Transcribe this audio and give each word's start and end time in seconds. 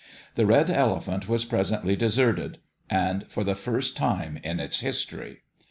The 0.33 0.47
Red 0.47 0.71
Elephant 0.71 1.29
was 1.29 1.45
presently 1.45 1.95
deserted 1.95 2.57
and 2.89 3.23
for 3.27 3.43
the 3.43 3.53
first 3.53 3.95
time 3.95 4.39
in 4.43 4.59
its 4.59 4.79
history. 4.79 5.41